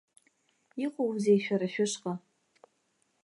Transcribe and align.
Иҟоузеи 0.85 1.39
шәара 1.43 1.67
шәышҟа? 1.73 2.13